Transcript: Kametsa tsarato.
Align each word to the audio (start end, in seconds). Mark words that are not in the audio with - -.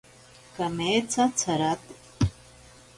Kametsa 0.55 1.23
tsarato. 1.37 1.93